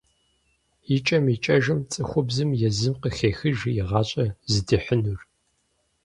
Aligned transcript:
Икӏэм-икӏэжым 0.95 1.79
цӏыхубзым 1.91 2.49
езым 2.67 2.95
къыхехыж 3.01 3.59
и 3.69 3.73
гъащӏэр 3.89 4.29
зыдихьынур. 4.51 5.19